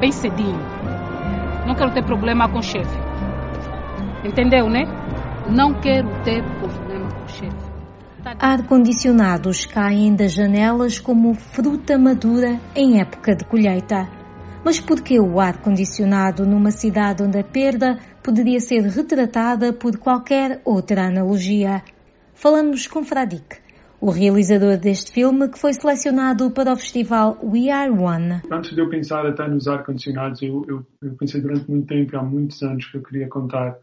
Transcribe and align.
bem 0.00 0.10
cedinho. 0.10 0.58
Não 1.66 1.74
quero 1.74 1.92
ter 1.92 2.02
problema 2.04 2.48
com 2.48 2.58
o 2.58 2.62
chefe. 2.62 2.98
Entendeu, 4.24 4.68
né? 4.68 4.84
Não 5.48 5.74
quero 5.74 6.08
ter 6.24 6.42
problema 6.58 7.08
com 7.12 7.24
o 7.24 7.28
chefe. 7.28 7.70
Ar-condicionados 8.38 9.66
caem 9.66 10.14
das 10.14 10.32
janelas 10.32 10.98
como 10.98 11.34
fruta 11.34 11.98
madura 11.98 12.58
em 12.74 13.00
época 13.00 13.36
de 13.36 13.44
colheita. 13.44 14.08
Mas 14.64 14.80
por 14.80 15.00
que 15.02 15.18
o 15.20 15.38
ar-condicionado 15.38 16.46
numa 16.46 16.70
cidade 16.70 17.22
onde 17.22 17.38
a 17.38 17.44
perda 17.44 17.98
poderia 18.22 18.60
ser 18.60 18.82
retratada 18.82 19.72
por 19.72 19.98
qualquer 19.98 20.60
outra 20.64 21.06
analogia? 21.06 21.82
Falamos 22.34 22.86
com 22.86 23.02
Fradique, 23.04 23.59
o 24.00 24.10
realizador 24.10 24.78
deste 24.78 25.12
filme 25.12 25.48
que 25.48 25.58
foi 25.58 25.74
selecionado 25.74 26.50
para 26.50 26.72
o 26.72 26.76
festival 26.76 27.38
We 27.42 27.70
Are 27.70 27.90
One. 27.90 28.40
Antes 28.50 28.74
de 28.74 28.80
eu 28.80 28.88
pensar 28.88 29.26
até 29.26 29.46
nos 29.46 29.68
ar-condicionados, 29.68 30.40
eu, 30.40 30.64
eu, 30.66 30.86
eu, 31.02 31.14
pensei 31.16 31.40
durante 31.40 31.70
muito 31.70 31.86
tempo, 31.86 32.16
há 32.16 32.22
muitos 32.22 32.62
anos, 32.62 32.86
que 32.86 32.96
eu 32.96 33.02
queria 33.02 33.28
contar 33.28 33.76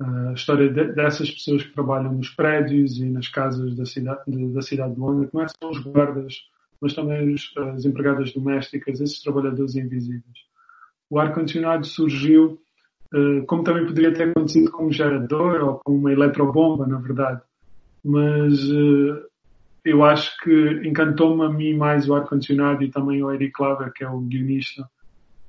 uh, 0.00 0.28
a 0.28 0.32
história 0.32 0.72
de, 0.72 0.92
dessas 0.92 1.28
pessoas 1.28 1.64
que 1.64 1.74
trabalham 1.74 2.12
nos 2.12 2.28
prédios 2.28 2.98
e 2.98 3.06
nas 3.06 3.26
casas 3.26 3.74
da 3.74 3.84
cidade 3.84 4.20
de, 4.28 4.52
da 4.52 4.62
cidade 4.62 4.94
de 4.94 5.00
Londres, 5.00 5.30
não 5.32 5.42
é 5.42 5.48
só 5.48 5.70
os 5.70 5.82
guardas, 5.82 6.34
mas 6.80 6.94
também 6.94 7.34
os, 7.34 7.52
as 7.74 7.84
empregadas 7.84 8.32
domésticas, 8.32 9.00
esses 9.00 9.20
trabalhadores 9.20 9.74
invisíveis. 9.74 10.44
O 11.10 11.18
ar-condicionado 11.18 11.84
surgiu, 11.84 12.60
uh, 13.12 13.44
como 13.46 13.64
também 13.64 13.86
poderia 13.86 14.12
ter 14.12 14.30
acontecido 14.30 14.70
com 14.70 14.86
um 14.86 14.92
gerador 14.92 15.60
ou 15.64 15.80
com 15.84 15.96
uma 15.96 16.12
eletrobomba, 16.12 16.86
na 16.86 16.98
verdade. 16.98 17.42
Mas 18.04 18.62
uh, 18.70 19.33
eu 19.84 20.02
acho 20.02 20.36
que 20.42 20.80
encantou-me 20.84 21.44
a 21.44 21.48
mim 21.48 21.74
mais 21.74 22.08
o 22.08 22.14
ar-condicionado 22.14 22.82
e 22.82 22.90
também 22.90 23.22
o 23.22 23.30
Eric 23.30 23.52
Claver, 23.52 23.92
que 23.92 24.02
é 24.02 24.08
o 24.08 24.20
guionista, 24.20 24.88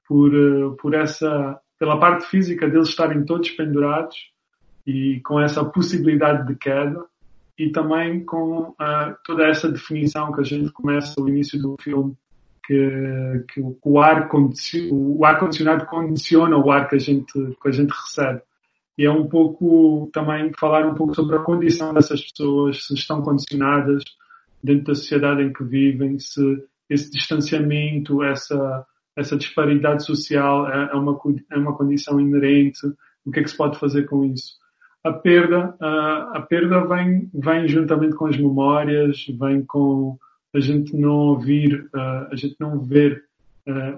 por, 0.07 0.33
uh, 0.33 0.75
por 0.75 0.93
essa, 0.93 1.59
pela 1.79 1.99
parte 1.99 2.25
física 2.27 2.69
deles 2.69 2.89
estarem 2.89 3.23
todos 3.23 3.49
pendurados 3.51 4.15
e 4.85 5.21
com 5.25 5.39
essa 5.39 5.63
possibilidade 5.63 6.45
de 6.47 6.55
queda 6.55 7.03
e 7.57 7.69
também 7.69 8.23
com 8.25 8.69
uh, 8.71 9.15
toda 9.23 9.47
essa 9.47 9.71
definição 9.71 10.31
que 10.33 10.41
a 10.41 10.43
gente 10.43 10.71
começa 10.71 11.13
no 11.17 11.29
início 11.29 11.59
do 11.59 11.77
filme 11.79 12.15
que, 12.65 13.45
que 13.53 13.61
o 13.83 13.99
ar 13.99 14.27
o 14.91 15.25
ar 15.25 15.39
condicionado 15.39 15.85
condiciona 15.85 16.57
o 16.57 16.71
ar 16.71 16.89
que 16.89 16.95
a 16.95 16.99
gente 16.99 17.31
que 17.33 17.67
a 17.67 17.71
gente 17.71 17.91
recebe. 17.91 18.41
E 18.97 19.05
é 19.05 19.11
um 19.11 19.27
pouco 19.27 20.09
também 20.11 20.51
falar 20.57 20.85
um 20.85 20.95
pouco 20.95 21.13
sobre 21.13 21.35
a 21.35 21.39
condição 21.39 21.93
dessas 21.93 22.21
pessoas 22.21 22.87
se 22.87 22.93
estão 22.93 23.21
condicionadas 23.21 24.03
dentro 24.65 24.85
da 24.85 24.95
sociedade 24.95 25.43
em 25.43 25.53
que 25.53 25.63
vivem, 25.63 26.17
se 26.19 26.41
esse 26.89 27.11
distanciamento, 27.11 28.23
essa, 28.23 28.85
essa 29.15 29.37
disparidade 29.37 30.03
social 30.03 30.67
é, 30.69 30.89
é 30.91 30.95
uma, 30.95 31.17
é 31.51 31.57
uma 31.57 31.77
condição 31.77 32.19
inerente, 32.19 32.79
o 33.25 33.31
que 33.31 33.39
é 33.39 33.43
que 33.43 33.49
se 33.49 33.57
pode 33.57 33.79
fazer 33.79 34.03
com 34.03 34.25
isso? 34.25 34.55
A 35.03 35.13
perda, 35.13 35.75
a, 35.79 36.37
a 36.37 36.41
perda 36.41 36.85
vem, 36.85 37.29
vem 37.33 37.67
juntamente 37.67 38.15
com 38.15 38.25
as 38.25 38.37
memórias, 38.37 39.25
vem 39.39 39.63
com 39.63 40.17
a 40.53 40.59
gente 40.59 40.95
não 40.95 41.11
ouvir, 41.11 41.87
a 41.93 42.35
gente 42.35 42.55
não 42.59 42.79
ver 42.79 43.23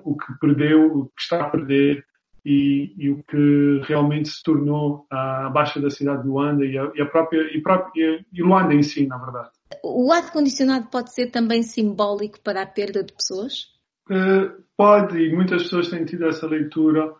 o 0.03 0.17
que 0.17 0.33
perdeu, 0.39 0.97
o 0.97 1.05
que 1.05 1.21
está 1.21 1.43
a 1.43 1.49
perder 1.49 2.03
e, 2.43 2.93
e 2.97 3.09
o 3.09 3.23
que 3.23 3.81
realmente 3.83 4.29
se 4.29 4.41
tornou 4.41 5.05
a 5.09 5.49
baixa 5.49 5.79
da 5.79 5.89
cidade 5.89 6.23
de 6.23 6.29
Luanda 6.29 6.65
e 6.65 6.77
a, 6.77 6.91
e 6.95 7.01
a 7.01 7.05
própria, 7.05 7.41
e, 7.55 7.61
própria, 7.61 8.25
e 8.33 8.41
Luanda 8.41 8.73
em 8.73 8.81
si, 8.81 9.05
na 9.05 9.17
verdade. 9.17 9.56
O 9.83 10.11
ar-condicionado 10.11 10.87
pode 10.87 11.13
ser 11.13 11.27
também 11.27 11.63
simbólico 11.63 12.39
para 12.41 12.61
a 12.61 12.65
perda 12.65 13.03
de 13.03 13.13
pessoas? 13.13 13.67
Uh, 14.09 14.63
pode, 14.75 15.17
e 15.17 15.35
muitas 15.35 15.63
pessoas 15.63 15.89
têm 15.89 16.05
tido 16.05 16.25
essa 16.25 16.47
leitura. 16.47 17.13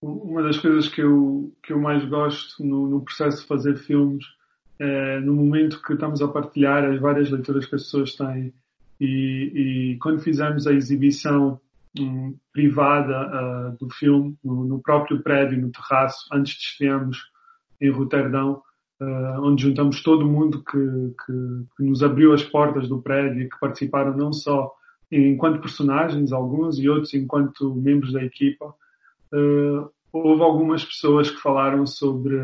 Uma 0.00 0.42
das 0.42 0.58
coisas 0.58 0.88
que 0.88 1.00
eu, 1.00 1.52
que 1.62 1.72
eu 1.72 1.80
mais 1.80 2.04
gosto 2.04 2.62
no, 2.62 2.86
no 2.86 3.00
processo 3.02 3.40
de 3.40 3.46
fazer 3.46 3.76
filmes 3.76 4.24
é 4.78 5.20
no 5.20 5.34
momento 5.34 5.80
que 5.82 5.92
estamos 5.92 6.20
a 6.20 6.28
partilhar 6.28 6.84
as 6.84 7.00
várias 7.00 7.30
leituras 7.30 7.64
que 7.64 7.74
as 7.74 7.82
pessoas 7.82 8.14
têm. 8.14 8.52
E, 9.00 9.92
e 9.94 9.98
quando 9.98 10.20
fizemos 10.20 10.66
a 10.66 10.72
exibição 10.72 11.60
um, 11.98 12.36
privada 12.52 13.72
uh, 13.72 13.78
do 13.78 13.88
filme, 13.90 14.36
no, 14.44 14.64
no, 14.64 14.80
próprio 14.80 15.22
prédio, 15.22 15.60
no 15.60 15.70
terraço, 15.70 16.26
antes 16.32 16.54
de 16.54 16.84
estarmos 16.84 17.18
em 17.80 17.90
Roterdão, 17.90 18.62
uh, 19.04 19.40
onde 19.42 19.62
juntamos 19.62 20.02
todo 20.02 20.26
mundo 20.26 20.62
que, 20.64 20.78
que, 20.78 21.66
que, 21.76 21.82
nos 21.82 22.02
abriu 22.02 22.32
as 22.32 22.42
portas 22.42 22.88
do 22.88 23.00
prédio 23.00 23.42
e 23.42 23.48
que 23.48 23.60
participaram 23.60 24.16
não 24.16 24.32
só 24.32 24.72
enquanto 25.10 25.60
personagens, 25.60 26.32
alguns, 26.32 26.78
e 26.78 26.88
outros 26.88 27.14
enquanto 27.14 27.74
membros 27.74 28.12
da 28.12 28.24
equipa. 28.24 28.74
Uh, 29.32 29.88
houve 30.12 30.42
algumas 30.42 30.84
pessoas 30.84 31.30
que 31.30 31.40
falaram 31.40 31.86
sobre, 31.86 32.36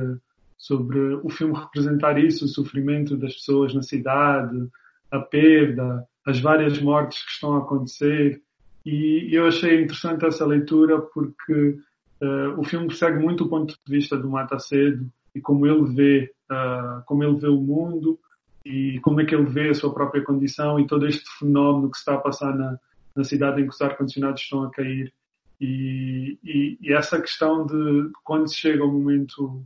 sobre 0.56 0.98
o 1.22 1.30
filme 1.30 1.58
representar 1.58 2.18
isso, 2.18 2.44
o 2.44 2.48
sofrimento 2.48 3.16
das 3.16 3.34
pessoas 3.34 3.74
na 3.74 3.82
cidade, 3.82 4.68
a 5.10 5.18
perda, 5.18 6.06
as 6.26 6.38
várias 6.40 6.80
mortes 6.80 7.24
que 7.24 7.30
estão 7.32 7.54
a 7.54 7.58
acontecer. 7.58 8.40
E 8.84 9.28
eu 9.32 9.46
achei 9.46 9.82
interessante 9.82 10.24
essa 10.24 10.46
leitura 10.46 11.00
porque 11.00 11.78
uh, 12.22 12.58
o 12.58 12.64
filme 12.64 12.92
segue 12.94 13.18
muito 13.18 13.44
o 13.44 13.48
ponto 13.48 13.74
de 13.74 13.92
vista 13.92 14.16
do 14.16 14.28
Mata 14.28 14.58
Cedo 14.58 15.10
e 15.34 15.40
como 15.40 15.66
ele 15.66 15.84
vê, 15.94 16.32
uh, 16.50 17.02
como 17.06 17.24
ele 17.24 17.38
vê 17.38 17.48
o 17.48 17.60
mundo 17.60 18.18
e 18.64 18.98
como 19.00 19.20
é 19.20 19.24
que 19.24 19.34
ele 19.34 19.46
vê 19.46 19.70
a 19.70 19.74
sua 19.74 19.92
própria 19.92 20.22
condição 20.22 20.78
e 20.78 20.86
todo 20.86 21.06
este 21.06 21.24
fenómeno 21.38 21.90
que 21.90 21.96
está 21.96 22.14
a 22.14 22.18
passar 22.18 22.54
na, 22.54 22.78
na 23.14 23.24
cidade 23.24 23.60
em 23.60 23.64
que 23.66 23.74
os 23.74 23.80
ar-condicionados 23.80 24.42
estão 24.42 24.64
a 24.64 24.70
cair. 24.70 25.12
E, 25.60 26.38
e, 26.42 26.78
e, 26.80 26.92
essa 26.92 27.20
questão 27.20 27.66
de 27.66 28.10
quando 28.24 28.48
se 28.48 28.56
chega 28.56 28.82
ao 28.82 28.90
momento 28.90 29.62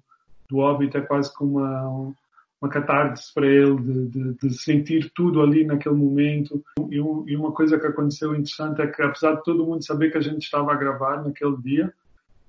do 0.51 0.59
óbito 0.59 0.99
é 0.99 1.01
quase 1.01 1.33
como 1.33 1.59
uma, 1.59 2.15
uma 2.61 2.69
catarse 2.69 3.33
para 3.33 3.47
ele, 3.47 3.77
de, 3.77 4.09
de, 4.09 4.35
de, 4.35 4.59
sentir 4.59 5.13
tudo 5.15 5.41
ali 5.41 5.65
naquele 5.65 5.95
momento. 5.95 6.65
E, 6.91 7.01
um, 7.01 7.25
e, 7.29 7.37
uma 7.37 7.53
coisa 7.53 7.79
que 7.79 7.87
aconteceu 7.87 8.33
interessante 8.33 8.83
é 8.83 8.87
que, 8.89 9.03
apesar 9.03 9.37
de 9.37 9.45
todo 9.45 9.65
mundo 9.65 9.85
saber 9.85 10.11
que 10.11 10.19
a 10.19 10.23
gente 10.23 10.43
estava 10.43 10.73
a 10.73 10.77
gravar 10.77 11.23
naquele 11.23 11.57
dia 11.59 11.93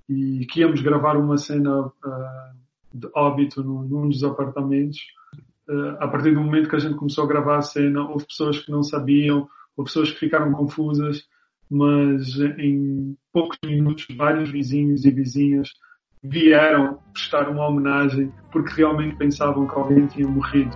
e 0.09 0.45
que 0.47 0.61
íamos 0.61 0.81
gravar 0.81 1.15
uma 1.15 1.37
cena 1.37 1.85
uh, 1.85 2.64
de 2.95 3.09
óbito 3.13 3.63
num 3.63 4.07
dos 4.07 4.23
apartamentos, 4.23 4.99
uh, 5.69 5.97
a 5.99 6.07
partir 6.07 6.33
do 6.33 6.41
momento 6.41 6.69
que 6.69 6.75
a 6.75 6.79
gente 6.79 6.95
começou 6.95 7.25
a 7.25 7.27
gravar 7.27 7.57
a 7.57 7.61
cena, 7.61 8.07
houve 8.07 8.25
pessoas 8.25 8.59
que 8.59 8.71
não 8.71 8.81
sabiam, 8.81 9.47
houve 9.75 9.89
pessoas 9.89 10.11
que 10.11 10.19
ficaram 10.19 10.51
confusas, 10.53 11.27
mas 11.69 12.39
em 12.57 13.17
poucos 13.33 13.57
minutos, 13.65 14.07
vários 14.15 14.49
vizinhos 14.49 15.03
e 15.03 15.11
vizinhas 15.11 15.69
vieram 16.23 16.99
prestar 17.13 17.49
uma 17.49 17.67
homenagem 17.67 18.31
porque 18.51 18.73
realmente 18.75 19.15
pensavam 19.17 19.67
que 19.67 19.75
alguém 19.75 20.07
tinha 20.07 20.27
morrido. 20.27 20.75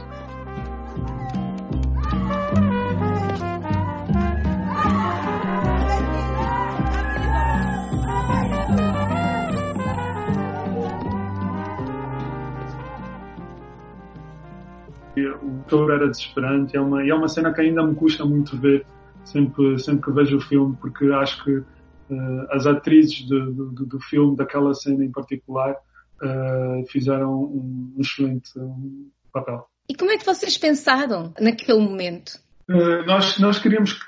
O 15.50 15.64
touro 15.68 15.94
era 15.94 16.08
desesperante, 16.08 16.78
é 16.78 16.82
uma, 16.82 17.08
é 17.08 17.14
uma 17.14 17.28
cena 17.28 17.54
que 17.54 17.62
ainda 17.62 17.84
me 17.84 17.96
custa 17.96 18.26
muito 18.26 18.58
ver 18.58 18.86
sempre, 19.24 19.78
sempre 19.80 20.04
que 20.04 20.12
vejo 20.12 20.38
o 20.38 20.42
filme, 20.42 20.78
porque 20.80 21.06
acho 21.12 21.44
que 21.44 21.58
uh, 21.58 21.66
as 22.52 22.66
atrizes 22.66 23.28
do, 23.28 23.52
do, 23.52 23.86
do, 23.86 24.00
filme, 24.00 24.36
daquela 24.36 24.74
cena 24.74 25.04
em 25.04 25.12
particular, 25.12 25.76
uh, 26.22 26.86
fizeram 26.88 27.34
um, 27.34 27.94
um 27.98 28.02
excelente 28.02 28.58
um 28.58 29.10
papel. 29.32 29.68
E 29.90 29.96
como 29.96 30.12
é 30.12 30.18
que 30.18 30.26
vocês 30.26 30.58
pensaram 30.58 31.34
naquele 31.40 31.80
momento? 31.80 32.34
Uh, 32.70 33.06
nós, 33.06 33.40
nós 33.40 33.60
queríamos 33.60 34.00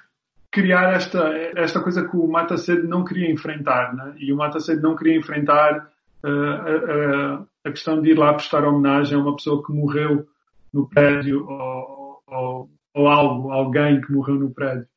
criar 0.52 0.94
esta, 0.94 1.30
esta 1.56 1.80
coisa 1.80 2.08
que 2.08 2.16
o 2.16 2.28
Mata 2.28 2.58
Cedo 2.58 2.88
não 2.88 3.04
queria 3.06 3.32
enfrentar, 3.32 3.96
né? 3.96 4.14
e 4.18 4.34
o 4.34 4.36
Mata 4.36 4.60
Cedo 4.60 4.82
não 4.82 4.96
queria 4.96 5.18
enfrentar 5.18 5.90
a, 6.24 6.30
a, 6.30 7.44
a, 7.66 7.72
questão 7.72 8.02
de 8.02 8.12
ir 8.12 8.18
lá 8.18 8.34
prestar 8.34 8.66
homenagem 8.66 9.18
a 9.18 9.22
uma 9.22 9.36
pessoa 9.36 9.66
que 9.66 9.72
morreu 9.72 10.28
no 10.74 10.88
prédio 10.88 11.46
ou, 11.48 12.24
ou, 12.28 12.70
ou 12.94 13.08
algo, 13.08 13.52
alguém 13.52 14.02
que 14.02 14.12
morreu 14.12 14.36
no 14.36 14.54
prédio. 14.54 14.88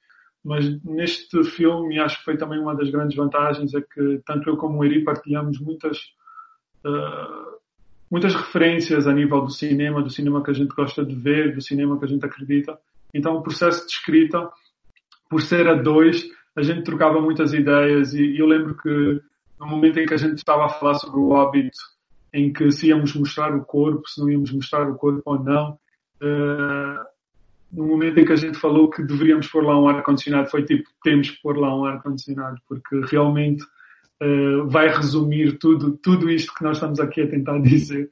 Mas 0.44 0.82
neste 0.85 1.43
filme, 1.44 1.99
acho 1.99 2.19
que 2.19 2.25
foi 2.25 2.37
também 2.37 2.61
uma 2.61 2.75
das 2.75 2.91
grandes 2.91 3.17
vantagens, 3.17 3.75
é 3.75 3.81
que 3.81 4.21
tanto 4.26 4.50
eu 4.50 4.56
como 4.59 4.79
o 4.79 4.85
Eri 4.85 5.03
partilhamos 5.03 5.59
muitas, 5.59 5.97
uh, 6.85 7.59
muitas 8.11 8.35
referências 8.35 9.06
a 9.06 9.12
nível 9.12 9.41
do 9.41 9.50
cinema, 9.50 10.03
do 10.03 10.11
cinema 10.11 10.44
que 10.44 10.50
a 10.50 10.55
gente 10.55 10.75
gosta 10.75 11.05
de 11.05 11.15
ver, 11.15 11.55
do 11.55 11.62
cinema 11.62 11.99
que 11.99 12.05
a 12.05 12.09
gente 12.09 12.27
acredita. 12.27 12.79
Então 13.15 13.37
o 13.37 13.43
processo 13.43 13.87
de 13.87 13.93
escrita, 13.93 14.50
por 15.31 15.41
ser 15.41 15.67
a 15.67 15.75
dois, 15.75 16.29
a 16.55 16.62
gente 16.62 16.85
trocava 16.85 17.20
muitas 17.23 17.55
ideias 17.55 18.12
e, 18.12 18.38
eu 18.38 18.47
lembro 18.47 18.77
que 18.77 19.20
no 19.59 19.67
momento 19.67 19.99
em 19.99 20.06
que 20.06 20.15
a 20.15 20.19
gente 20.19 20.37
estava 20.38 20.67
a 20.67 20.69
falar 20.69 20.94
sobre 20.94 21.19
o 21.19 21.29
Hobbit, 21.29 21.70
em 22.34 22.52
que 22.52 22.69
se 22.72 22.88
íamos 22.88 23.14
mostrar 23.14 23.54
o 23.54 23.64
corpo, 23.64 24.08
se 24.08 24.20
não 24.20 24.28
íamos 24.28 24.52
mostrar 24.52 24.90
o 24.90 24.96
corpo 24.96 25.22
ou 25.25 25.38
não, 25.38 25.78
uh, 26.20 27.04
no 27.72 27.86
momento 27.86 28.19
em 28.19 28.25
que 28.25 28.32
a 28.32 28.36
gente 28.36 28.58
falou 28.58 28.90
que 28.90 29.04
deveríamos 29.04 29.46
pôr 29.46 29.64
lá 29.64 29.81
um 29.81 29.86
ar-condicionado, 29.86 30.50
foi 30.50 30.64
tipo, 30.64 30.90
temos 31.04 31.31
que 31.31 31.40
pôr 31.40 31.56
lá 31.56 31.75
um 31.75 31.84
ar-condicionado, 31.84 32.60
porque 32.69 33.00
realmente 33.08 33.62
uh, 34.20 34.66
vai 34.66 34.88
resumir 34.88 35.58
tudo, 35.58 35.96
tudo 35.98 36.28
isto 36.28 36.52
que 36.52 36.64
nós 36.64 36.76
estamos 36.76 36.98
aqui 36.98 37.22
a 37.22 37.31
tentar 37.31 37.58
dizer 37.62 38.10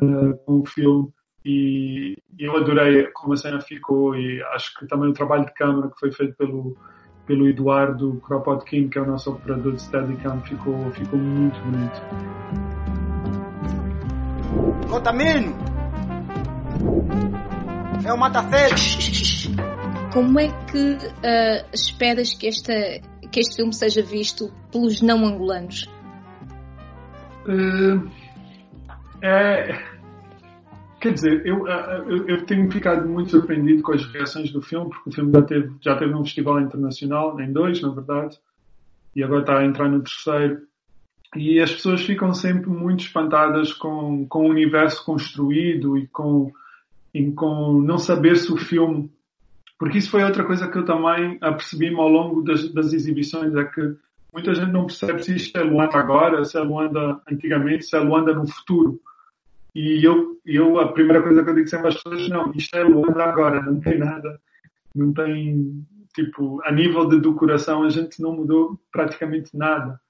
uh, 0.00 0.36
com 0.46 0.60
o 0.60 0.66
filme. 0.66 1.08
E, 1.44 2.16
e, 2.38 2.44
eu 2.44 2.56
adorei 2.56 3.08
como 3.14 3.32
a 3.32 3.36
cena 3.36 3.60
ficou 3.60 4.14
e 4.16 4.42
acho 4.54 4.78
que 4.78 4.86
também 4.86 5.10
o 5.10 5.12
trabalho 5.12 5.46
de 5.46 5.54
câmera 5.54 5.88
que 5.88 5.98
foi 5.98 6.12
feito 6.12 6.36
pelo, 6.36 6.76
pelo 7.26 7.48
Eduardo 7.48 8.20
Kropotkin, 8.24 8.88
que 8.88 8.98
é 8.98 9.02
o 9.02 9.06
nosso 9.06 9.32
operador 9.32 9.72
de 9.72 9.82
Steadicam, 9.82 10.40
ficou, 10.42 10.90
ficou 10.92 11.18
muito 11.18 11.58
bonito. 11.60 12.75
Contamino! 14.88 15.54
É 18.04 18.12
o 18.12 18.18
mata-feira! 18.18 18.74
Como 20.12 20.38
é 20.38 20.48
que 20.66 20.94
uh, 20.94 21.68
esperas 21.74 22.32
que, 22.34 22.46
esta, 22.46 22.72
que 23.30 23.40
este 23.40 23.56
filme 23.56 23.72
seja 23.74 24.02
visto 24.02 24.52
pelos 24.70 25.02
não 25.02 25.26
angolanos? 25.26 25.90
Uh, 27.46 28.08
é, 29.22 29.82
quer 31.00 31.12
dizer, 31.12 31.46
eu, 31.46 31.66
eu, 31.68 32.28
eu, 32.28 32.46
tenho 32.46 32.70
ficado 32.70 33.08
muito 33.08 33.30
surpreendido 33.30 33.82
com 33.82 33.92
as 33.92 34.04
reações 34.06 34.50
do 34.52 34.62
filme, 34.62 34.90
porque 34.90 35.10
o 35.10 35.12
filme 35.12 35.32
já 35.32 35.42
teve, 35.42 35.74
já 35.80 35.96
teve 35.96 36.14
um 36.14 36.24
festival 36.24 36.60
internacional, 36.60 37.38
em 37.40 37.52
dois, 37.52 37.80
na 37.82 37.90
verdade, 37.90 38.38
e 39.14 39.22
agora 39.22 39.40
está 39.40 39.58
a 39.58 39.64
entrar 39.64 39.88
no 39.88 40.02
terceiro. 40.02 40.65
E 41.36 41.60
as 41.60 41.72
pessoas 41.72 42.02
ficam 42.02 42.32
sempre 42.32 42.70
muito 42.70 43.00
espantadas 43.00 43.72
com, 43.72 44.26
com 44.26 44.46
o 44.46 44.50
universo 44.50 45.04
construído 45.04 45.98
e 45.98 46.06
com, 46.08 46.50
e 47.12 47.30
com 47.32 47.80
não 47.82 47.98
saber 47.98 48.36
se 48.36 48.52
o 48.52 48.56
filme. 48.56 49.10
Porque 49.78 49.98
isso 49.98 50.10
foi 50.10 50.24
outra 50.24 50.44
coisa 50.44 50.68
que 50.68 50.78
eu 50.78 50.84
também 50.84 51.36
apercebi-me 51.40 52.00
ao 52.00 52.08
longo 52.08 52.42
das, 52.42 52.72
das 52.72 52.92
exibições, 52.92 53.54
é 53.54 53.64
que 53.64 53.94
muita 54.32 54.54
gente 54.54 54.72
não 54.72 54.86
percebe 54.86 55.22
se 55.22 55.36
isto 55.36 55.56
é 55.58 55.62
Luanda 55.62 55.98
agora, 55.98 56.44
se 56.44 56.56
é 56.56 56.60
Luanda 56.60 57.20
antigamente, 57.30 57.84
se 57.84 57.96
é 57.96 58.00
Luanda 58.00 58.32
no 58.32 58.46
futuro. 58.46 58.98
E 59.74 60.02
eu, 60.02 60.38
eu 60.46 60.80
a 60.80 60.90
primeira 60.92 61.22
coisa 61.22 61.44
que 61.44 61.50
eu 61.50 61.54
digo 61.54 61.68
sempre 61.68 61.88
às 61.88 62.02
pessoas, 62.02 62.28
não, 62.30 62.50
isto 62.54 62.74
é 62.74 62.82
Luanda 62.82 63.22
agora, 63.22 63.60
não 63.60 63.78
tem 63.78 63.98
nada, 63.98 64.40
não 64.94 65.12
tem, 65.12 65.84
tipo, 66.14 66.62
a 66.64 66.72
nível 66.72 67.06
de 67.06 67.20
decoração 67.20 67.82
a 67.82 67.90
gente 67.90 68.22
não 68.22 68.34
mudou 68.34 68.80
praticamente 68.90 69.54
nada. 69.54 70.00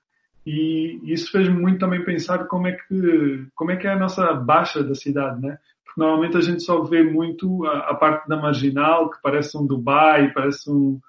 E 0.47 1.01
isso 1.03 1.33
fez-me 1.33 1.61
muito 1.61 1.81
também 1.81 2.05
pensar 2.05 2.47
como 2.47 2.69
é 2.69 2.73
que 2.73 3.47
como 3.53 3.73
é 3.73 3.77
que 3.77 3.87
é 3.89 3.93
a 3.93 3.99
nossa 3.99 4.33
baixa 4.33 4.85
da 4.85 4.95
cidade, 4.95 5.43
né? 5.43 5.59
Porque 5.85 6.01
normalmente 6.01 6.37
a 6.37 6.41
gente 6.41 6.63
só 6.63 6.85
vê 6.85 7.03
muito 7.03 7.67
a, 7.67 7.91
a 7.91 7.95
parte 7.95 8.29
da 8.29 8.37
marginal, 8.37 9.11
que 9.11 9.21
parece 9.21 9.59
um 9.59 9.67
Dubai, 9.67 10.33
parece 10.33 10.71
um, 10.71 11.01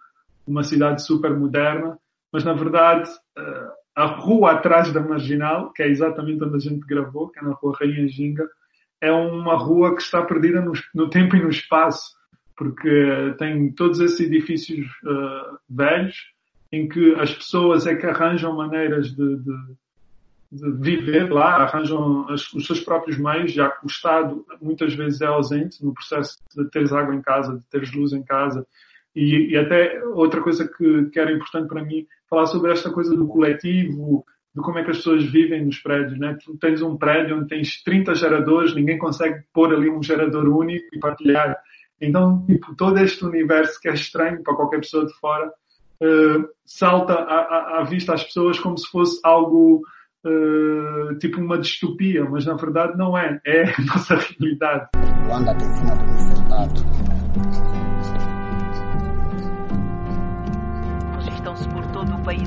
uma 0.48 0.64
cidade 0.64 1.06
super 1.06 1.38
moderna, 1.38 2.00
mas 2.34 2.44
na 2.44 2.54
verdade 2.54 3.12
eh, 3.38 3.72
a 3.96 4.06
rua 4.06 4.54
atrás 4.54 4.92
da 4.92 5.02
marginal, 5.02 5.72
que 5.72 5.84
é 5.84 5.88
exatamente 5.88 6.44
onde 6.44 6.56
a 6.56 6.60
gente 6.60 6.88
gravou, 6.88 7.30
que 7.30 7.40
é 7.40 7.44
na 7.44 7.54
rua 7.54 7.78
Rainha 7.80 8.08
Ginga, 8.08 8.50
é 9.00 9.12
uma 9.12 9.56
rua 9.56 9.96
que 9.96 10.02
está 10.02 10.24
perdida 10.24 10.62
no, 10.62 10.72
no 10.96 11.10
tempo 11.12 11.36
e 11.36 11.44
no 11.44 11.50
espaço, 11.50 12.16
porque 12.56 13.36
tem 13.38 13.72
todos 13.72 14.00
esses 14.00 14.20
edifícios 14.20 14.88
uh, 15.04 15.60
velhos 15.70 16.16
em 16.72 16.88
que 16.88 17.16
as 17.16 17.34
pessoas 17.34 17.88
é 17.88 17.96
que 17.96 18.06
arranjam 18.06 18.56
maneiras 18.56 19.08
de, 19.16 19.38
de, 19.38 19.54
de 20.52 20.72
viver 20.80 21.32
lá, 21.32 21.64
arranjam 21.64 22.28
as, 22.30 22.52
os 22.54 22.66
seus 22.66 22.80
próprios 22.80 23.18
meios, 23.18 23.52
já 23.52 23.70
que 23.70 23.86
o 23.86 23.88
Estado 23.88 24.46
muitas 24.62 24.94
vezes 24.94 25.22
é 25.22 25.26
ausente 25.26 25.84
no 25.84 25.94
processo 25.94 26.38
de 26.56 26.70
teres 26.70 26.92
água 26.92 27.16
em 27.16 27.22
casa, 27.22 27.58
de 27.58 27.64
teres 27.70 27.94
luz 27.94 28.14
em 28.14 28.24
casa. 28.24 28.66
E, 29.16 29.52
e 29.52 29.58
até 29.58 30.04
outra 30.14 30.42
coisa 30.42 30.68
que, 30.68 31.06
que 31.06 31.20
era 31.20 31.32
importante 31.32 31.68
para 31.68 31.84
mim, 31.84 32.06
falar 32.30 32.46
sobre 32.46 32.72
esta 32.72 32.92
coisa 32.92 33.16
do 33.16 33.28
coletivo, 33.28 34.26
de 34.54 34.62
como 34.62 34.80
é 34.80 34.84
que 34.84 34.92
as 34.92 34.98
pessoas 34.98 35.24
vivem 35.24 35.66
nos 35.66 35.80
prédios, 35.80 36.20
né? 36.20 36.38
Tu 36.44 36.58
tens 36.58 36.82
um 36.82 36.98
prédio 36.98 37.38
onde 37.38 37.48
tens 37.48 37.82
30 37.84 38.16
geradores, 38.16 38.74
ninguém 38.74 38.98
consegue 38.98 39.44
pôr 39.54 39.74
ali 39.74 39.90
um 39.90 40.04
gerador 40.04 40.48
único 40.50 40.88
e 40.94 41.00
partilhar. 41.00 41.58
Então, 42.02 42.46
tipo, 42.46 42.76
todo 42.76 43.00
este 43.00 43.24
universo 43.26 43.80
que 43.80 43.88
é 43.88 43.94
estranho 43.94 44.44
para 44.44 44.56
qualquer 44.56 44.80
pessoa 44.80 45.06
de 45.06 45.14
fora, 45.14 45.52
uh, 46.02 46.48
salta 46.66 47.14
à, 47.14 47.80
à, 47.80 47.84
vista 47.84 48.14
às 48.14 48.24
pessoas 48.24 48.60
como 48.60 48.78
se 48.78 48.90
fosse 48.90 49.20
algo 49.24 49.82
uh, 50.26 51.18
tipo 51.20 51.40
uma 51.40 51.58
distopia, 51.58 52.26
mas 52.26 52.46
na 52.46 52.56
verdade 52.56 52.98
não 52.98 53.18
é. 53.18 53.40
É 53.46 53.64
a 53.64 53.82
nossa 53.86 54.16
realidade. 54.16 54.88
Luanda 55.28 55.56
tem 55.56 55.70
cima 55.74 55.96
do 55.96 56.04
infectado. 56.12 57.08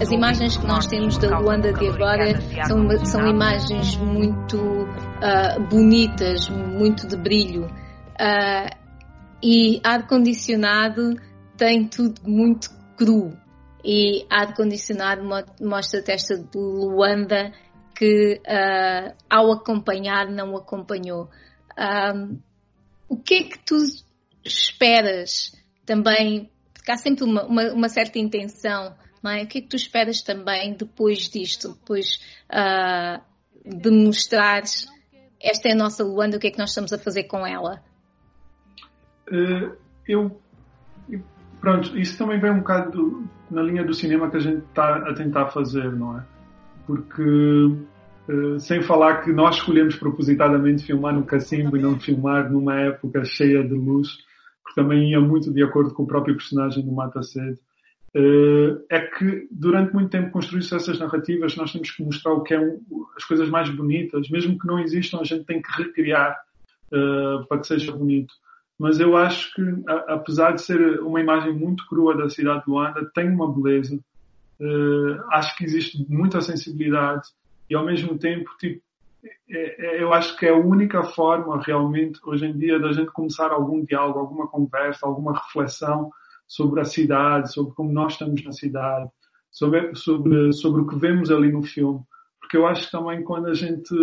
As 0.00 0.11
imagens 0.11 0.58
que 0.58 0.67
nós 0.67 0.87
temos 0.87 1.17
da 1.17 1.38
Luanda 1.38 1.73
de 1.73 1.88
agora 1.88 2.38
são, 2.67 3.06
são 3.06 3.26
imagens 3.26 3.97
muito 3.97 4.58
uh, 4.58 5.61
bonitas, 5.70 6.50
muito 6.50 7.08
de 7.08 7.17
brilho. 7.17 7.64
Uh, 7.64 8.76
e 9.43 9.81
ar-condicionado 9.82 11.17
tem 11.56 11.88
tudo 11.88 12.20
muito 12.26 12.70
cru 13.00 13.35
e 13.82 14.26
ar-condicionado 14.29 15.23
mostra-te 15.58 16.12
esta 16.12 16.37
de 16.37 16.58
Luanda 16.58 17.50
que 17.97 18.43
uh, 18.47 19.17
ao 19.29 19.52
acompanhar 19.52 20.29
não 20.29 20.55
acompanhou. 20.55 21.31
Um, 21.79 22.38
o 23.08 23.17
que 23.17 23.35
é 23.35 23.43
que 23.44 23.58
tu 23.61 23.76
esperas 24.44 25.56
também? 25.87 26.50
Porque 26.75 26.93
há 26.93 26.97
sempre 26.99 27.25
uma, 27.25 27.44
uma, 27.47 27.73
uma, 27.73 27.88
certa 27.88 28.19
intenção, 28.19 28.94
não 29.23 29.31
é? 29.31 29.44
O 29.44 29.47
que 29.47 29.58
é 29.58 29.61
que 29.62 29.69
tu 29.69 29.76
esperas 29.76 30.20
também 30.20 30.75
depois 30.75 31.31
disto? 31.31 31.73
Depois 31.73 32.20
uh, 32.52 33.23
de 33.64 33.91
mostrares 33.91 34.87
esta 35.41 35.70
é 35.70 35.73
a 35.73 35.76
nossa 35.76 36.05
Luanda, 36.05 36.37
o 36.37 36.41
que 36.41 36.49
é 36.49 36.50
que 36.50 36.58
nós 36.58 36.69
estamos 36.69 36.93
a 36.93 36.99
fazer 36.99 37.25
com 37.25 37.47
ela? 37.47 37.82
Uh, 39.26 39.75
eu 40.06 40.38
pronto, 41.61 41.97
isso 41.99 42.19
também 42.19 42.41
vem 42.41 42.51
um 42.51 42.59
bocado 42.59 42.91
do, 42.91 43.25
na 43.50 43.62
linha 43.62 43.85
do 43.85 43.95
cinema 43.95 44.31
que 44.31 44.37
a 44.37 44.40
gente 44.40 44.64
está 44.64 44.97
a 44.97 45.14
tentar 45.14 45.49
fazer, 45.49 45.93
não 45.93 46.19
é? 46.19 46.25
Porque, 46.87 47.23
uh, 47.23 48.59
sem 48.59 48.83
falar 48.83 49.23
que 49.23 49.33
nós 49.33 49.57
escolhemos 49.57 49.97
propositadamente 49.97 50.85
filmar 50.85 51.14
no 51.14 51.25
Cacimbo 51.25 51.76
e 51.76 51.81
não 51.81 51.99
filmar 51.99 52.50
numa 52.50 52.75
época 52.81 53.25
cheia 53.25 53.62
de 53.62 53.75
luz, 53.75 54.09
porque 54.62 54.81
também 54.81 55.11
ia 55.11 55.21
muito 55.21 55.52
de 55.52 55.62
acordo 55.62 55.93
com 55.93 56.05
o 56.05 56.07
próprio 56.07 56.37
personagem 56.37 56.85
do 56.85 56.93
Mata 56.93 57.23
Cedo, 57.23 57.59
uh, 58.17 58.85
é 58.90 59.00
que 59.00 59.47
durante 59.50 59.93
muito 59.93 60.11
tempo 60.11 60.31
construir-se 60.31 60.75
essas 60.75 60.99
narrativas, 60.99 61.57
nós 61.57 61.73
temos 61.73 61.90
que 61.90 62.02
mostrar 62.02 62.33
o 62.33 62.43
que 62.43 62.55
é 62.55 62.61
um, 62.61 62.81
as 63.17 63.25
coisas 63.25 63.49
mais 63.49 63.69
bonitas, 63.71 64.29
mesmo 64.31 64.59
que 64.59 64.67
não 64.67 64.79
existam, 64.79 65.21
a 65.21 65.25
gente 65.25 65.45
tem 65.45 65.61
que 65.61 65.71
recriar 65.71 66.37
uh, 66.93 67.47
para 67.47 67.59
que 67.59 67.67
seja 67.67 67.93
bonito 67.93 68.33
mas 68.81 68.99
eu 68.99 69.15
acho 69.15 69.53
que, 69.55 69.63
apesar 70.09 70.53
de 70.53 70.63
ser 70.63 71.01
uma 71.03 71.21
imagem 71.21 71.53
muito 71.53 71.87
crua 71.87 72.17
da 72.17 72.31
cidade 72.31 72.65
de 72.65 72.71
Luanda, 72.71 73.11
tem 73.15 73.29
uma 73.29 73.53
beleza. 73.53 74.01
Uh, 74.59 75.21
acho 75.33 75.55
que 75.59 75.65
existe 75.65 76.07
muita 76.09 76.41
sensibilidade 76.41 77.29
e, 77.69 77.75
ao 77.75 77.85
mesmo 77.85 78.17
tempo, 78.17 78.51
tipo, 78.59 78.83
é, 79.51 79.99
é, 79.99 80.03
eu 80.03 80.15
acho 80.15 80.35
que 80.35 80.47
é 80.47 80.49
a 80.49 80.57
única 80.57 81.03
forma, 81.03 81.61
realmente, 81.63 82.19
hoje 82.25 82.47
em 82.47 82.57
dia, 82.57 82.81
da 82.81 82.91
gente 82.91 83.11
começar 83.11 83.53
algum 83.53 83.85
diálogo, 83.85 84.19
alguma 84.19 84.49
conversa, 84.49 85.07
alguma 85.07 85.35
reflexão 85.35 86.11
sobre 86.49 86.81
a 86.81 86.87
cidade, 86.87 87.53
sobre 87.53 87.75
como 87.75 87.93
nós 87.93 88.15
estamos 88.15 88.43
na 88.43 88.53
cidade, 88.53 89.11
sobre, 89.51 89.95
sobre, 89.95 90.55
sobre 90.55 90.81
o 90.81 90.87
que 90.87 90.97
vemos 90.97 91.31
ali 91.31 91.53
no 91.53 91.63
filme. 91.63 92.01
Porque 92.41 92.57
eu 92.57 92.67
acho 92.67 92.87
que 92.87 92.93
também 92.93 93.23
quando 93.23 93.49
a 93.49 93.55
gente 93.55 93.95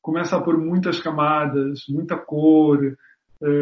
começa 0.00 0.36
a 0.36 0.40
pôr 0.40 0.56
muitas 0.56 1.00
camadas, 1.00 1.82
muita 1.88 2.16
cor, 2.16 2.96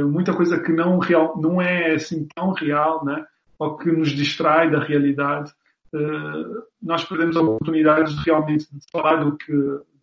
muita 0.05 0.35
coisa 0.35 0.61
que 0.61 0.73
não, 0.73 0.99
real, 0.99 1.41
não 1.41 1.61
é 1.61 1.95
assim 1.95 2.29
tão 2.35 2.53
real, 2.53 3.05
né? 3.05 3.25
ou 3.61 3.77
que 3.77 3.93
nos 3.93 4.11
distrai 4.11 4.71
da 4.71 4.83
realidade, 4.83 5.53
uh, 5.95 6.63
nós 6.83 7.05
perdemos 7.05 7.37
a 7.37 7.43
oportunidade 7.43 8.17
de 8.17 8.25
realmente 8.25 8.67
de 8.73 8.81
falar 8.91 9.23
do 9.23 9.37
que, 9.37 9.53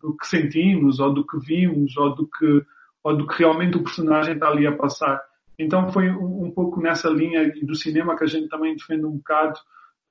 do 0.00 0.16
que 0.16 0.28
sentimos, 0.28 1.00
ou 1.00 1.12
do 1.12 1.26
que 1.26 1.36
vimos, 1.40 1.96
ou 1.96 2.14
do 2.14 2.28
que, 2.28 2.62
ou 3.02 3.16
do 3.16 3.26
que 3.26 3.40
realmente 3.40 3.76
o 3.76 3.82
personagem 3.82 4.34
está 4.34 4.48
ali 4.48 4.64
a 4.64 4.76
passar. 4.76 5.20
Então 5.58 5.90
foi 5.92 6.08
um, 6.08 6.44
um 6.44 6.50
pouco 6.52 6.80
nessa 6.80 7.10
linha 7.10 7.52
do 7.64 7.74
cinema 7.74 8.16
que 8.16 8.22
a 8.22 8.28
gente 8.28 8.48
também 8.48 8.76
defende 8.76 9.04
um 9.04 9.16
bocado, 9.16 9.58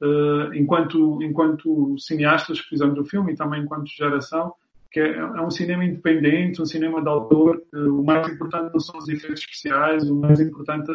uh, 0.02 0.54
enquanto, 0.54 1.24
enquanto 1.24 1.98
cineastas 1.98 2.60
que 2.60 2.68
fizemos 2.68 3.00
o 3.00 3.06
filme 3.06 3.32
e 3.32 3.38
também 3.38 3.64
enquanto 3.64 3.88
geração, 3.88 4.54
que 4.92 5.00
é, 5.00 5.18
é, 5.18 5.42
um 5.42 5.50
cinema 5.50 5.86
independente, 5.86 6.62
um 6.62 6.66
cinema 6.66 7.02
de 7.02 7.10
autor. 7.10 7.62
O 7.74 8.04
mais 8.04 8.28
importante 8.28 8.72
não 8.74 8.80
são 8.80 8.98
os 8.98 9.08
efeitos 9.08 9.42
especiais, 9.42 10.10
o 10.10 10.16
mais 10.16 10.40
importante 10.40 10.92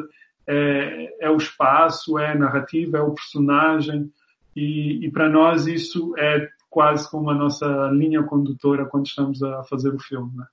é, 0.46 1.26
é 1.26 1.30
o 1.30 1.37
espaço, 1.37 2.18
é 2.18 2.32
a 2.32 2.38
narrativa, 2.38 2.99
é 2.99 3.02
o 3.02 3.14
personagem. 3.14 4.11
E, 4.54 5.06
e, 5.06 5.11
para 5.11 5.28
nós 5.28 5.66
isso 5.66 6.14
é 6.18 6.49
quase 6.68 7.11
como 7.11 7.30
a 7.30 7.34
nossa 7.34 7.66
linha 7.92 8.22
condutora 8.22 8.87
quando 8.87 9.06
estamos 9.06 9.42
a 9.42 9.62
fazer 9.64 9.94
o 9.94 9.99
filme. 9.99 10.30
Né? 10.37 10.44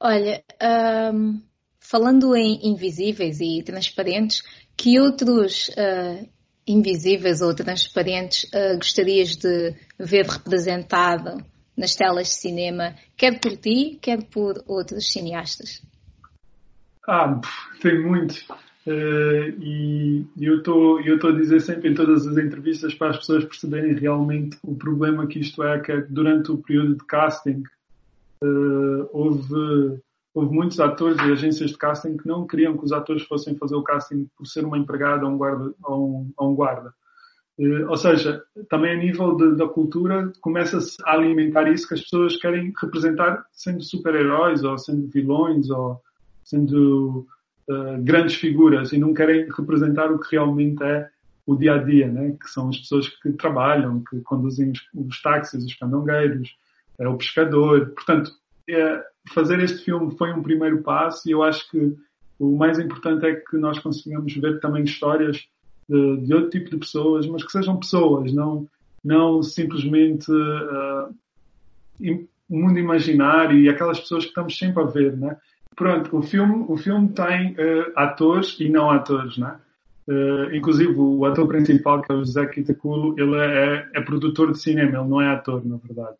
Olha, 0.00 0.42
um, 1.12 1.40
falando 1.80 2.36
em 2.36 2.68
invisíveis 2.68 3.40
e 3.40 3.62
transparentes, 3.62 4.42
que 4.76 5.00
outros 5.00 5.68
uh, 5.70 6.28
invisíveis 6.66 7.40
ou 7.40 7.54
transparentes 7.54 8.44
uh, 8.44 8.76
gostarias 8.76 9.36
de 9.36 9.74
ver 9.98 10.26
representado 10.26 11.44
nas 11.78 11.94
telas 11.94 12.26
de 12.26 12.34
cinema, 12.34 12.94
quer 13.16 13.40
por 13.40 13.56
ti, 13.56 13.98
quer 14.02 14.24
por 14.24 14.62
outros 14.66 15.12
cineastas? 15.12 15.80
Ah, 17.06 17.40
tem 17.80 18.02
muito. 18.02 18.34
Uh, 18.86 19.54
e 19.60 20.26
eu 20.40 20.58
estou 20.58 20.98
a 20.98 21.36
dizer 21.36 21.60
sempre 21.60 21.90
em 21.90 21.94
todas 21.94 22.26
as 22.26 22.36
entrevistas 22.36 22.94
para 22.94 23.10
as 23.10 23.18
pessoas 23.18 23.44
perceberem 23.44 23.94
realmente 23.94 24.58
o 24.62 24.74
problema 24.74 25.26
que 25.26 25.38
isto 25.38 25.62
é, 25.62 25.78
que 25.78 25.92
é 25.92 26.00
durante 26.00 26.50
o 26.50 26.58
período 26.58 26.96
de 26.96 27.04
casting 27.04 27.62
uh, 28.42 29.08
houve, 29.12 30.00
houve 30.34 30.54
muitos 30.54 30.80
atores 30.80 31.18
e 31.18 31.32
agências 31.32 31.70
de 31.70 31.76
casting 31.76 32.16
que 32.16 32.26
não 32.26 32.46
queriam 32.46 32.76
que 32.76 32.84
os 32.84 32.92
atores 32.92 33.22
fossem 33.24 33.54
fazer 33.56 33.74
o 33.74 33.82
casting 33.82 34.26
por 34.36 34.46
ser 34.46 34.64
uma 34.64 34.78
empregada 34.78 35.26
ou 35.26 35.32
um 35.32 35.36
guarda. 35.36 35.74
Ou 35.84 36.08
um, 36.08 36.32
ou 36.36 36.50
um 36.50 36.54
guarda. 36.54 36.94
Uh, 37.58 37.88
ou 37.88 37.96
seja, 37.96 38.42
também 38.68 38.92
a 38.92 38.96
nível 38.96 39.36
de, 39.36 39.56
da 39.56 39.66
cultura 39.66 40.32
começa-se 40.40 40.96
a 41.04 41.12
alimentar 41.12 41.70
isso 41.70 41.88
que 41.88 41.94
as 41.94 42.02
pessoas 42.02 42.36
querem 42.36 42.72
representar 42.80 43.44
sendo 43.52 43.82
super-heróis 43.82 44.62
ou 44.62 44.78
sendo 44.78 45.08
vilões 45.08 45.68
ou 45.68 46.00
sendo 46.44 47.26
uh, 47.68 48.02
grandes 48.02 48.36
figuras 48.36 48.92
e 48.92 48.98
não 48.98 49.12
querem 49.12 49.48
representar 49.50 50.12
o 50.12 50.20
que 50.20 50.36
realmente 50.36 50.82
é 50.84 51.08
o 51.44 51.56
dia 51.56 51.74
a 51.74 51.78
dia, 51.78 52.06
né? 52.06 52.36
que 52.40 52.48
são 52.48 52.68
as 52.68 52.78
pessoas 52.78 53.08
que 53.08 53.32
trabalham, 53.32 54.04
que 54.08 54.20
conduzem 54.20 54.70
os, 54.70 54.80
os 54.94 55.20
táxis, 55.20 55.64
os 55.64 55.74
candongueiros, 55.74 56.54
é 56.98 57.08
o 57.08 57.16
pescador. 57.16 57.90
Portanto, 57.94 58.30
é, 58.68 59.02
fazer 59.32 59.58
este 59.60 59.84
filme 59.84 60.16
foi 60.16 60.32
um 60.32 60.42
primeiro 60.42 60.82
passo 60.82 61.28
e 61.28 61.32
eu 61.32 61.42
acho 61.42 61.68
que 61.70 61.96
o 62.38 62.56
mais 62.56 62.78
importante 62.78 63.26
é 63.26 63.34
que 63.34 63.56
nós 63.56 63.78
consigamos 63.78 64.34
ver 64.36 64.60
também 64.60 64.84
histórias 64.84 65.48
de, 65.88 66.16
de 66.18 66.34
outro 66.34 66.50
tipo 66.50 66.70
de 66.70 66.78
pessoas, 66.78 67.26
mas 67.26 67.44
que 67.44 67.52
sejam 67.52 67.76
pessoas, 67.78 68.32
não, 68.32 68.66
não 69.04 69.42
simplesmente 69.42 70.30
uh, 70.30 71.14
mundo 72.48 72.78
imaginário 72.78 73.58
e 73.58 73.68
aquelas 73.68 74.00
pessoas 74.00 74.24
que 74.24 74.30
estamos 74.30 74.56
sempre 74.56 74.82
a 74.82 74.86
ver, 74.86 75.16
né? 75.16 75.36
Pronto, 75.76 76.16
o 76.16 76.22
filme, 76.22 76.64
o 76.68 76.76
filme 76.76 77.08
tem 77.10 77.52
uh, 77.52 77.92
atores 77.94 78.56
e 78.58 78.68
não 78.68 78.90
atores, 78.90 79.36
né? 79.38 79.58
Uh, 80.08 80.54
inclusive 80.54 80.94
o 80.96 81.24
ator 81.26 81.46
principal, 81.46 82.00
que 82.02 82.10
é 82.10 82.14
o 82.14 82.24
José 82.24 82.46
Kitakulo, 82.46 83.14
ele 83.18 83.36
é, 83.36 83.90
é, 83.94 84.00
produtor 84.00 84.52
de 84.52 84.58
cinema, 84.58 84.98
ele 84.98 85.08
não 85.08 85.20
é 85.20 85.28
ator, 85.28 85.64
na 85.64 85.76
verdade. 85.76 86.16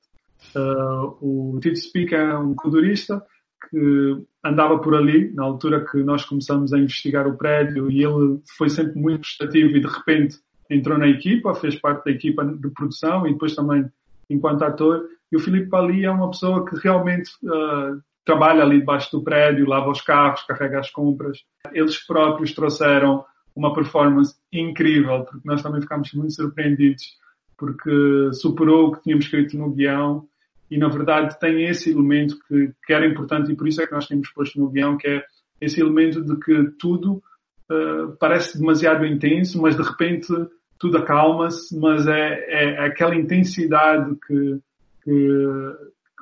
Uh, 0.55 1.55
o 1.55 1.59
Tito 1.61 1.79
Speak 1.79 2.15
é 2.15 2.37
um 2.37 2.55
codurista 2.55 3.25
que 3.71 4.23
andava 4.45 4.79
por 4.79 4.95
ali 4.95 5.33
na 5.35 5.45
altura 5.45 5.85
que 5.85 5.99
nós 5.99 6.25
começamos 6.25 6.73
a 6.73 6.79
investigar 6.79 7.27
o 7.27 7.37
prédio 7.37 7.91
e 7.91 8.05
ele 8.05 8.41
foi 8.57 8.69
sempre 8.69 9.01
muito 9.01 9.21
prestativo 9.21 9.77
e 9.77 9.81
de 9.81 9.87
repente 9.87 10.39
entrou 10.71 10.99
na 10.99 11.09
equipa, 11.09 11.55
fez 11.55 11.75
parte 11.77 12.05
da 12.05 12.11
equipa 12.11 12.45
de 12.45 12.71
produção 12.71 13.27
e 13.27 13.33
depois 13.33 13.55
também 13.55 13.91
enquanto 14.29 14.63
ator. 14.63 15.07
E 15.33 15.37
o 15.37 15.41
Filipe 15.41 15.69
Pali 15.69 16.05
é 16.05 16.11
uma 16.11 16.31
pessoa 16.31 16.65
que 16.65 16.77
realmente 16.77 17.31
uh, 17.45 18.01
trabalha 18.25 18.63
ali 18.63 18.81
debaixo 18.81 19.11
do 19.13 19.23
prédio, 19.23 19.69
lava 19.69 19.91
os 19.91 20.03
carros, 20.03 20.43
carrega 20.43 20.81
as 20.81 20.91
compras. 20.91 21.39
Eles 21.73 21.99
próprios 22.07 22.53
trouxeram 22.53 23.25
uma 23.57 23.75
performance 23.75 24.37
incrível, 24.53 25.25
porque 25.25 25.49
nós 25.49 25.63
também 25.63 25.81
ficámos 25.81 26.13
muito 26.13 26.35
surpreendidos, 26.35 27.17
porque 27.57 28.31
superou 28.33 28.89
o 28.89 28.93
que 28.93 29.03
tínhamos 29.03 29.25
escrito 29.25 29.57
no 29.57 29.71
guião 29.71 30.28
e, 30.71 30.77
na 30.77 30.89
verdade, 30.89 31.39
tem 31.39 31.65
esse 31.65 31.91
elemento 31.91 32.39
que, 32.47 32.73
que 32.85 32.93
era 32.93 33.07
importante 33.07 33.51
e 33.51 33.57
por 33.57 33.67
isso 33.67 33.81
é 33.81 33.87
que 33.87 33.93
nós 33.93 34.07
tínhamos 34.07 34.31
posto 34.31 34.61
no 34.61 34.69
guião, 34.69 34.97
que 34.97 35.09
é 35.09 35.25
esse 35.61 35.81
elemento 35.81 36.23
de 36.23 36.37
que 36.39 36.73
tudo 36.79 37.23
uh, 37.71 38.17
parece 38.19 38.59
demasiado 38.59 39.05
intenso, 39.07 39.61
mas 39.61 39.77
de 39.77 39.83
repente 39.83 40.33
tudo 40.79 40.99
acalma-se, 40.99 41.77
mas 41.77 42.07
é, 42.07 42.45
é, 42.49 42.87
aquela 42.87 43.17
intensidade 43.17 44.15
que, 44.27 44.61
que, 45.03 45.75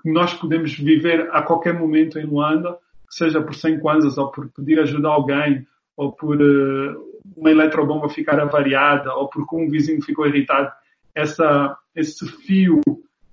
que 0.02 0.10
nós 0.10 0.32
podemos 0.32 0.74
viver 0.74 1.28
a 1.30 1.42
qualquer 1.42 1.74
momento 1.74 2.18
em 2.18 2.24
Luanda, 2.24 2.78
seja 3.10 3.42
por 3.42 3.54
100 3.54 3.80
kwanzas 3.80 4.16
ou 4.16 4.30
por 4.30 4.48
pedir 4.50 4.80
ajuda 4.80 5.08
a 5.08 5.12
alguém, 5.12 5.66
ou 5.96 6.12
por 6.12 6.40
uh, 6.40 7.20
uma 7.36 7.50
eletrobomba 7.50 8.08
ficar 8.08 8.40
avariada, 8.40 9.12
ou 9.14 9.28
porque 9.28 9.56
um 9.56 9.68
vizinho 9.68 10.02
ficou 10.02 10.26
irritado. 10.26 10.70
Essa, 11.14 11.76
esse 11.94 12.26
fio 12.26 12.80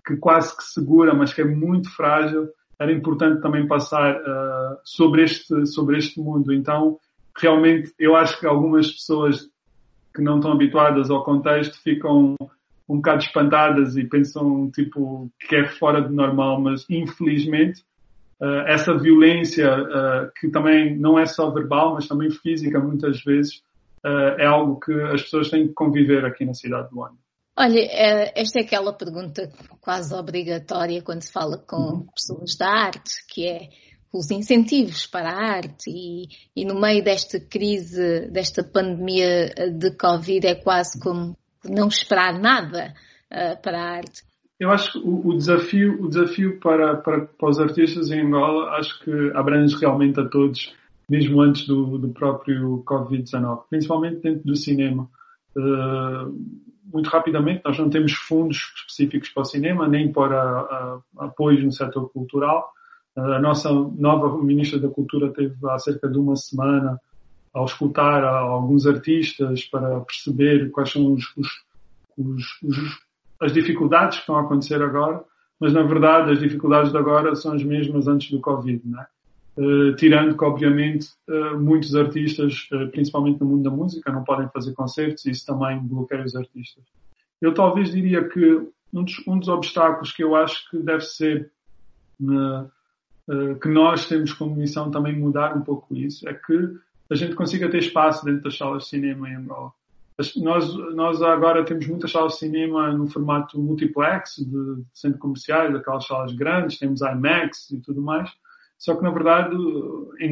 que 0.06 0.18
quase 0.18 0.56
que 0.56 0.64
segura, 0.64 1.14
mas 1.14 1.34
que 1.34 1.42
é 1.42 1.46
muito 1.46 1.90
frágil, 1.96 2.50
era 2.80 2.92
importante 2.92 3.42
também 3.42 3.68
passar 3.68 4.16
uh, 4.16 4.78
sobre, 4.84 5.24
este, 5.24 5.66
sobre 5.66 5.98
este 5.98 6.20
mundo. 6.20 6.54
Então, 6.54 6.98
realmente, 7.38 7.94
eu 7.98 8.16
acho 8.16 8.40
que 8.40 8.46
algumas 8.46 8.92
pessoas 8.92 9.50
que 10.14 10.22
não 10.22 10.38
estão 10.38 10.52
habituadas 10.52 11.10
ao 11.10 11.24
contexto 11.24 11.82
ficam 11.82 12.36
um 12.88 12.98
bocado 12.98 13.24
espantadas 13.24 13.96
e 13.96 14.04
pensam 14.04 14.70
tipo 14.72 15.32
que 15.40 15.56
é 15.56 15.66
fora 15.66 16.02
do 16.02 16.14
normal, 16.14 16.62
mas 16.62 16.86
infelizmente 16.90 17.82
uh, 18.40 18.68
essa 18.68 18.96
violência 18.96 19.74
uh, 19.74 20.32
que 20.40 20.50
também 20.50 20.96
não 20.96 21.18
é 21.18 21.26
só 21.26 21.50
verbal, 21.50 21.96
mas 21.96 22.08
também 22.08 22.30
física 22.30 22.80
muitas 22.80 23.24
vezes 23.24 23.64
é 24.38 24.46
algo 24.46 24.82
que 24.82 24.92
as 24.92 25.22
pessoas 25.22 25.50
têm 25.50 25.66
que 25.66 25.74
conviver 25.74 26.26
aqui 26.26 26.44
na 26.44 26.54
cidade 26.54 26.90
do 26.90 27.02
Ano. 27.02 27.18
Olha, 27.56 27.80
esta 28.36 28.60
é 28.60 28.64
aquela 28.64 28.92
pergunta 28.92 29.52
quase 29.80 30.14
obrigatória 30.14 31.04
quando 31.04 31.22
se 31.22 31.32
fala 31.32 31.58
com 31.58 31.78
uhum. 31.78 32.08
pessoas 32.08 32.56
da 32.56 32.68
arte, 32.68 33.12
que 33.30 33.48
é 33.48 33.70
os 34.12 34.32
incentivos 34.32 35.06
para 35.06 35.30
a 35.30 35.56
arte 35.56 35.90
e, 35.90 36.28
e, 36.56 36.66
no 36.66 36.80
meio 36.80 37.04
desta 37.04 37.40
crise, 37.40 38.28
desta 38.32 38.64
pandemia 38.64 39.50
de 39.72 39.92
Covid, 39.98 40.46
é 40.48 40.56
quase 40.56 41.00
como 41.00 41.36
não 41.64 41.88
esperar 41.88 42.40
nada 42.40 42.94
uh, 43.32 43.62
para 43.62 43.80
a 43.80 43.96
arte. 43.98 44.22
Eu 44.60 44.70
acho 44.70 44.94
que 44.94 45.00
o, 45.00 45.28
o 45.28 45.38
desafio, 45.38 46.04
o 46.04 46.10
desafio 46.10 46.60
para, 46.60 46.98
para, 46.98 47.26
para, 47.26 47.50
os 47.50 47.60
artistas 47.60 48.12
em 48.12 48.22
Angola, 48.22 48.78
acho 48.78 49.04
que 49.04 49.12
abrange 49.36 49.76
realmente 49.76 50.20
a 50.20 50.28
todos, 50.28 50.74
mesmo 51.10 51.42
antes 51.42 51.66
do, 51.68 51.98
do 51.98 52.10
próprio 52.10 52.84
Covid-19, 52.86 53.64
principalmente 53.70 54.22
dentro 54.22 54.44
do 54.44 54.56
cinema. 54.56 55.10
Uh, 55.56 56.73
muito 56.94 57.10
rapidamente, 57.10 57.62
nós 57.66 57.78
não 57.78 57.90
temos 57.90 58.14
fundos 58.14 58.72
específicos 58.76 59.30
para 59.30 59.42
o 59.42 59.46
cinema, 59.46 59.88
nem 59.88 60.12
para 60.12 60.40
a, 60.40 61.02
a, 61.18 61.26
apoio 61.26 61.64
no 61.66 61.72
setor 61.72 62.10
cultural. 62.10 62.72
Uh, 63.16 63.34
a 63.34 63.40
nossa 63.40 63.72
nova 63.72 64.38
Ministra 64.44 64.80
da 64.80 64.90
Cultura 64.90 65.34
teve 65.34 65.56
há 65.68 65.80
cerca 65.80 66.08
de 66.08 66.20
uma 66.20 66.36
semana 66.36 67.00
ao 67.54 67.66
escutar 67.66 68.24
alguns 68.24 68.86
artistas 68.86 69.66
para 69.66 70.02
perceber 70.02 70.72
quais 70.72 70.92
são 70.92 71.14
os, 71.14 71.26
os, 71.38 71.50
os, 72.64 73.00
as 73.40 73.54
dificuldades 73.54 74.18
que 74.18 74.22
estão 74.24 74.38
a 74.38 74.42
acontecer 74.42 74.82
agora, 74.82 75.24
mas 75.60 75.74
na 75.74 75.84
verdade 75.84 76.32
as 76.32 76.40
dificuldades 76.40 76.92
de 76.92 76.98
agora 76.98 77.36
são 77.36 77.54
as 77.54 77.64
mesmas 77.64 78.08
antes 78.08 78.32
do 78.32 78.40
Covid, 78.40 78.82
né? 78.86 79.06
Uh, 79.56 79.96
tirando 79.98 80.36
que 80.36 80.44
obviamente 80.44 81.10
uh, 81.30 81.60
muitos 81.60 81.96
artistas, 81.96 82.68
uh, 82.72 82.90
principalmente 82.90 83.40
no 83.40 83.46
mundo 83.46 83.64
da 83.64 83.70
música, 83.70 84.12
não 84.12 84.24
podem 84.24 84.50
fazer 84.50 84.74
concertos 84.74 85.26
e 85.26 85.30
isso 85.30 85.46
também 85.46 85.80
bloqueia 85.80 86.24
os 86.24 86.36
artistas. 86.36 86.84
Eu 87.40 87.54
talvez 87.54 87.92
diria 87.92 88.28
que 88.28 88.68
um 88.92 89.04
dos, 89.04 89.28
um 89.28 89.38
dos 89.38 89.50
obstáculos 89.50 90.12
que 90.12 90.24
eu 90.24 90.36
acho 90.36 90.70
que 90.72 90.78
deve 90.80 91.02
ser 91.02 91.52
que 93.62 93.68
nós 93.68 94.08
temos 94.08 94.32
como 94.34 94.56
missão 94.56 94.90
também 94.92 95.18
mudar 95.18 95.58
um 95.58 95.62
pouco 95.62 95.96
isso 95.96 96.28
é 96.30 96.34
que 96.34 96.78
a 97.10 97.16
gente 97.16 97.36
consiga 97.36 97.70
ter 97.70 97.80
espaço 97.80 98.24
dentro 98.24 98.44
das 98.44 98.58
salas 98.58 98.84
de 98.84 98.90
cinema 98.90 99.28
em 99.30 99.36
Angola. 99.36 99.72
Nós, 100.38 100.76
nós 100.96 101.22
agora 101.22 101.66
temos 101.66 101.88
muitas 101.88 102.12
salas 102.12 102.34
de 102.34 102.40
cinema 102.40 102.92
no 102.94 103.08
formato 103.08 103.60
multiplex, 103.60 104.36
de, 104.38 104.46
de 104.46 104.86
centro 104.94 105.20
comerciais, 105.20 105.76
aquelas 105.76 106.06
salas 106.06 106.34
grandes, 106.34 106.78
temos 106.78 107.02
IMAX 107.02 107.72
e 107.72 107.80
tudo 107.80 108.02
mais. 108.02 108.32
Só 108.84 108.98
que, 108.98 109.04
na 109.04 109.12
verdade, 109.12 109.56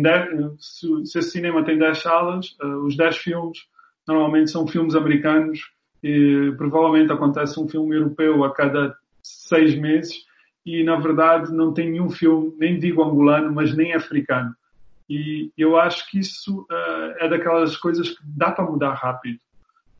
dez, 0.01 0.29
se, 0.59 1.05
se 1.05 1.19
esse 1.19 1.31
cinema 1.31 1.63
tem 1.63 1.77
10 1.77 1.99
salas, 1.99 2.57
uh, 2.61 2.85
os 2.85 2.97
10 2.97 3.15
filmes 3.15 3.59
normalmente 4.05 4.51
são 4.51 4.67
filmes 4.67 4.93
americanos 4.93 5.71
e 6.03 6.53
provavelmente 6.57 7.13
acontece 7.13 7.57
um 7.57 7.69
filme 7.69 7.95
europeu 7.95 8.43
a 8.43 8.53
cada 8.53 8.93
seis 9.23 9.73
meses 9.79 10.25
e, 10.65 10.83
na 10.83 10.97
verdade, 10.97 11.53
não 11.53 11.73
tem 11.73 11.91
nenhum 11.91 12.09
filme, 12.09 12.53
nem 12.59 12.77
digo 12.77 13.01
angolano, 13.01 13.53
mas 13.53 13.73
nem 13.73 13.93
africano. 13.93 14.53
E 15.09 15.49
eu 15.57 15.77
acho 15.77 16.11
que 16.11 16.19
isso 16.19 16.63
uh, 16.69 17.15
é 17.19 17.29
daquelas 17.29 17.77
coisas 17.77 18.09
que 18.09 18.21
dá 18.35 18.51
para 18.51 18.69
mudar 18.69 18.95
rápido. 18.95 19.39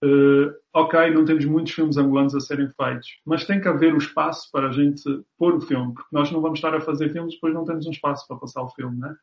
Uh, 0.04 0.52
ok, 0.74 1.12
não 1.12 1.26
temos 1.26 1.46
muitos 1.46 1.74
filmes 1.74 1.96
angolanos 1.96 2.34
a 2.34 2.40
serem 2.40 2.68
feitos, 2.70 3.20
mas 3.24 3.46
tem 3.46 3.62
que 3.62 3.68
haver 3.68 3.94
o 3.94 4.00
espaço 4.00 4.50
para 4.52 4.70
a 4.70 4.72
gente 4.72 5.04
pôr 5.38 5.54
o 5.54 5.62
filme, 5.62 5.94
porque 5.94 6.10
nós 6.12 6.32
não 6.32 6.42
vamos 6.42 6.58
estar 6.58 6.74
a 6.74 6.82
fazer 6.82 7.12
filmes, 7.14 7.36
depois 7.36 7.54
não 7.54 7.66
temos 7.66 7.86
um 7.86 7.92
espaço 7.92 8.28
para 8.28 8.38
passar 8.38 8.64
o 8.64 8.70
filme, 8.70 8.98
né? 8.98 9.16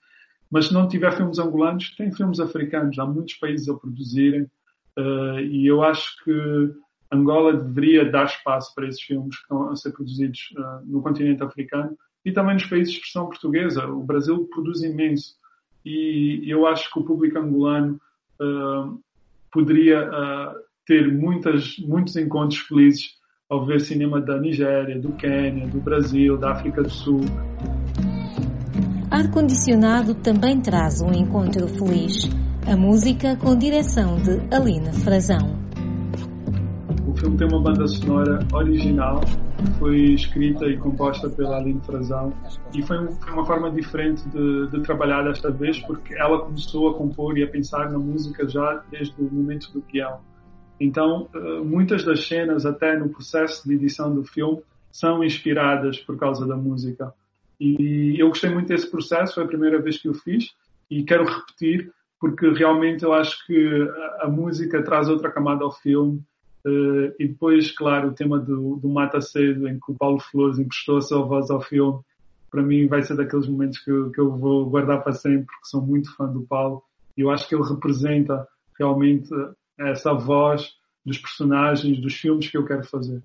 Mas 0.49 0.67
se 0.67 0.75
não 0.75 0.87
tiver 0.87 1.13
filmes 1.17 1.41
angolanos, 1.41 1.95
tem 1.97 2.13
filmes 2.13 2.39
africanos, 2.39 2.97
há 2.99 3.05
muitos 3.05 3.35
países 3.35 3.69
a 3.69 3.75
produzirem, 3.75 4.43
uh, 4.97 5.41
e 5.41 5.67
eu 5.67 5.83
acho 5.83 6.23
que 6.23 6.73
Angola 7.11 7.55
deveria 7.55 8.09
dar 8.09 8.27
espaço 8.27 8.73
para 8.73 8.87
esses 8.87 9.03
filmes 9.03 9.37
que 9.37 9.43
estão 9.43 9.71
a 9.71 9.75
ser 9.75 9.91
produzidos 9.91 10.55
uh, 10.57 10.87
no 10.87 11.03
continente 11.03 11.43
africano 11.43 11.99
e 12.25 12.31
também 12.31 12.55
nos 12.55 12.67
países 12.67 12.93
de 12.93 13.01
expressão 13.01 13.27
portuguesa. 13.27 13.85
O 13.89 14.05
Brasil 14.05 14.49
produz 14.53 14.83
imenso. 14.83 15.35
e 15.85 16.45
eu 16.47 16.67
acho 16.69 16.93
que 16.93 16.99
o 17.01 17.05
público 17.05 17.39
angolano 17.39 18.01
poderia 19.51 20.09
ter 20.89 21.13
muitas, 21.13 21.77
muitos 21.87 22.17
encontros 22.17 22.61
felizes 22.61 23.11
ao 23.51 23.67
ver 23.67 23.81
cinema 23.81 24.21
da 24.23 24.41
Nigéria, 24.41 24.99
do 24.99 25.13
Quênia, 25.13 25.69
do 25.69 25.79
Brasil, 25.81 26.39
da 26.39 26.53
África 26.53 26.83
do 26.83 26.91
Sul. 26.91 27.21
Ar-condicionado 29.11 30.15
também 30.15 30.61
traz 30.61 31.03
um 31.03 31.13
encontro 31.13 31.69
feliz. 31.69 32.29
A 32.67 32.77
música 32.77 33.37
com 33.37 33.55
direção 33.57 34.17
de 34.17 34.55
Alina 34.55 34.93
Frazão. 34.93 35.59
O 37.07 37.15
filme 37.15 37.37
tem 37.37 37.49
uma 37.49 37.63
banda 37.63 37.87
sonora 37.87 38.39
original 38.53 39.21
foi 39.79 40.13
escrita 40.13 40.67
e 40.67 40.77
composta 40.77 41.29
pela 41.29 41.57
Aline 41.57 41.81
Frazão 41.81 42.33
e 42.73 42.83
foi, 42.83 42.97
foi, 43.11 43.33
uma 43.33 43.45
forma 43.45 43.71
diferente 43.71 44.23
de, 44.29 44.69
de, 44.69 44.81
trabalhar 44.83 45.23
desta 45.23 45.51
vez 45.51 45.81
porque 45.81 46.15
ela 46.15 46.41
começou 46.41 46.91
a 46.91 46.95
compor 46.95 47.37
e 47.37 47.43
a 47.43 47.49
pensar 47.49 47.91
na 47.91 47.99
música 47.99 48.49
já 48.49 48.83
desde 48.91 49.21
o 49.21 49.25
momento 49.25 49.73
do 49.73 49.83
guião. 49.83 50.21
Então, 50.81 51.29
eh, 51.35 51.61
muitas 51.61 52.05
das 52.05 52.27
cenas, 52.27 52.65
até 52.65 52.97
no 52.97 53.09
processo 53.09 53.67
de 53.69 53.75
edição 53.75 54.15
do 54.15 54.25
filme, 54.25 54.61
são 54.93 55.25
inspiradas 55.25 55.99
por 55.99 56.17
causa 56.17 56.47
da 56.47 56.57
música. 56.57 57.13
E 57.61 58.17
eu 58.19 58.29
gostei 58.29 58.51
muito 58.51 58.69
desse 58.69 58.91
processo, 58.91 59.35
foi 59.35 59.45
a 59.45 59.49
primeira 59.49 59.81
vez 59.81 59.99
que 59.99 60.09
o 60.09 60.15
fiz 60.15 60.53
e 60.91 61.03
quero 61.03 61.25
repetir 61.25 61.93
porque 62.21 62.49
realmente 62.51 63.05
eu 63.05 63.13
acho 63.13 63.47
que 63.47 63.89
a 64.21 64.29
música 64.29 64.83
traz 64.83 65.09
outra 65.09 65.31
camada 65.31 65.65
ao 65.65 65.73
filme 65.73 66.21
Uh, 66.67 67.15
e 67.19 67.29
depois, 67.29 67.71
claro, 67.71 68.09
o 68.09 68.13
tema 68.13 68.39
do, 68.39 68.77
do 68.77 68.89
Mata 68.89 69.21
Cedo, 69.21 69.69
em 69.69 69.79
que 69.79 69.93
o 69.93 69.95
Paulo 69.95 70.19
Flores 70.19 70.59
emprestou 70.59 70.99
a 70.99 71.01
sua 71.01 71.23
voz 71.25 71.51
ao 71.51 71.63
filme, 71.63 72.01
para 72.51 72.63
mim 72.63 72.87
vai 72.87 73.03
ser 73.03 73.17
daqueles 73.17 73.49
momentos 73.49 73.79
que 73.79 73.91
eu, 73.91 74.11
que 74.11 74.21
eu 74.21 74.37
vou 74.37 74.69
guardar 74.69 75.03
para 75.03 75.13
sempre, 75.13 75.47
porque 75.47 75.67
sou 75.67 75.81
muito 75.81 76.15
fã 76.15 76.27
do 76.27 76.43
Paulo. 76.43 76.83
E 77.17 77.21
eu 77.21 77.31
acho 77.31 77.49
que 77.49 77.55
ele 77.55 77.67
representa 77.67 78.47
realmente 78.79 79.31
essa 79.79 80.13
voz 80.13 80.73
dos 81.05 81.19
personagens, 81.19 82.01
dos 82.01 82.15
filmes 82.15 82.51
que 82.51 82.59
eu 82.59 82.65
quero 82.65 82.85
fazer. 82.85 83.23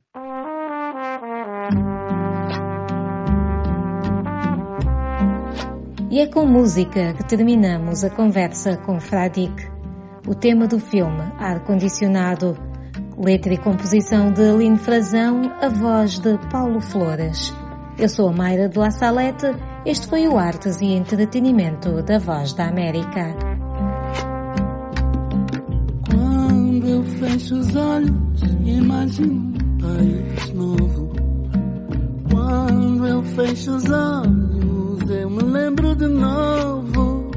E 6.11 6.19
é 6.19 6.27
com 6.27 6.45
música 6.45 7.13
que 7.13 7.27
terminamos 7.27 8.03
a 8.03 8.09
conversa 8.09 8.77
com 8.77 8.99
Fradik. 8.99 9.53
O 10.27 10.35
tema 10.35 10.67
do 10.67 10.79
filme 10.79 11.23
Ar 11.39 11.63
Condicionado 11.65 12.55
Letra 13.17 13.53
e 13.53 13.57
composição 13.57 14.31
de 14.31 14.41
Aline 14.41 14.77
Frazão, 14.77 15.41
a 15.61 15.69
voz 15.69 16.17
de 16.19 16.37
Paulo 16.49 16.81
Flores. 16.81 17.53
Eu 17.97 18.09
sou 18.09 18.29
a 18.29 18.33
Mayra 18.33 18.67
de 18.67 18.77
La 18.77 18.89
Salete, 18.89 19.47
este 19.85 20.07
foi 20.07 20.27
o 20.27 20.37
Artes 20.37 20.81
e 20.81 20.93
Entretenimento 20.93 22.01
da 22.01 22.17
Voz 22.17 22.53
da 22.53 22.67
América. 22.67 23.52
Fecho 27.33 27.55
os 27.55 27.75
olhos 27.75 28.41
e 28.63 28.69
imagino 28.69 29.33
um 29.33 29.77
país 29.79 30.53
novo. 30.53 31.13
Quando 32.29 33.07
eu 33.07 33.23
fecho 33.23 33.71
os 33.71 33.85
olhos, 33.89 35.09
eu 35.09 35.29
me 35.31 35.41
lembro 35.41 35.95
de 35.95 36.07
novo 36.07 37.31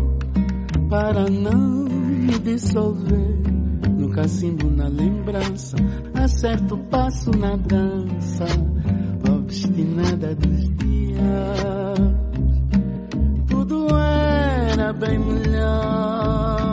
para 0.91 1.31
não 1.31 1.85
me 1.89 2.39
dissolver 2.41 3.37
cacimbo 4.15 4.71
na 4.71 4.89
lembrança, 4.89 5.77
acerto 6.15 6.75
o 6.75 6.79
passo 6.85 7.31
na 7.33 7.55
dança, 7.57 8.47
obstinada 9.31 10.35
dos 10.35 10.75
dias. 10.77 11.99
Tudo 13.47 13.89
era 13.95 14.91
bem 14.95 15.19
melhor. 15.19 16.66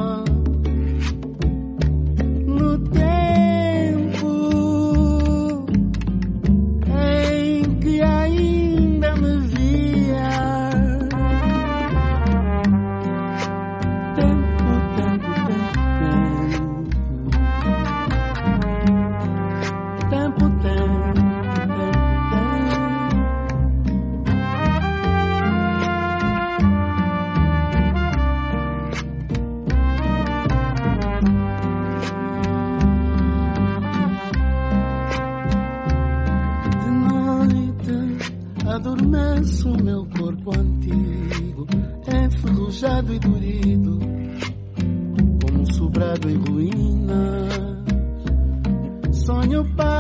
Sonho 49.26 49.64
para 49.76 49.93